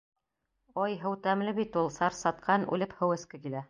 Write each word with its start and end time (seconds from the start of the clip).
Ой, 0.85 0.95
һыу 1.03 1.19
тәмле 1.27 1.55
бит 1.61 1.79
ул, 1.85 1.93
сарсатҡан, 2.01 2.69
үлеп 2.77 3.01
һыу 3.01 3.19
эске 3.21 3.47
килә. 3.47 3.59